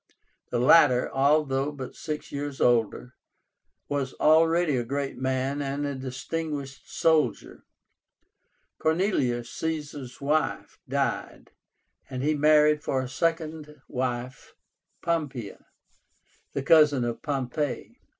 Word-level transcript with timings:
The 0.49 0.57
latter, 0.57 1.11
although 1.13 1.71
but 1.71 1.93
six 1.95 2.31
years 2.31 2.59
older, 2.59 3.13
was 3.87 4.13
already 4.15 4.75
a 4.75 4.83
great 4.83 5.19
man 5.19 5.61
and 5.61 5.85
a 5.85 5.93
distinguished 5.93 6.89
soldier. 6.91 7.65
Cornelia, 8.79 9.43
Caesar's 9.43 10.19
wife, 10.19 10.79
died, 10.89 11.51
and 12.09 12.23
he 12.23 12.33
married 12.33 12.81
for 12.83 13.01
a 13.03 13.07
second 13.07 13.79
wife 13.87 14.55
Pompeia, 15.03 15.67
the 16.53 16.63
cousin 16.63 17.03
of 17.05 17.21
Pompey. 17.21 17.99